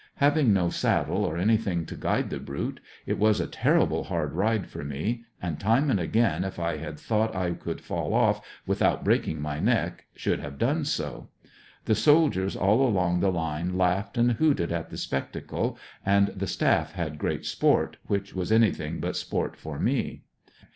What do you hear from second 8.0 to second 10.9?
off without breaking my neck should have done